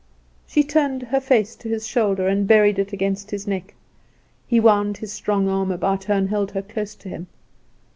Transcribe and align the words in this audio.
She 0.47 0.63
turned 0.63 1.03
her 1.03 1.19
face 1.21 1.55
to 1.55 1.69
his 1.69 1.85
shoulder, 1.85 2.27
and 2.27 2.47
buried 2.47 2.79
it 2.79 2.91
against 2.91 3.29
his 3.29 3.45
neck; 3.45 3.75
he 4.47 4.59
wound 4.59 4.97
his 4.97 5.13
strong 5.13 5.47
arm 5.47 5.69
about 5.71 6.05
her, 6.05 6.15
and 6.15 6.27
held 6.27 6.53
her 6.53 6.63
close 6.63 6.95
to 6.95 7.09
him. 7.09 7.27